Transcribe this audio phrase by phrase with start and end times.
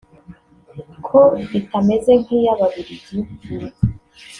[1.07, 1.19] ko
[1.59, 3.15] itameze nk’iy’ababiligi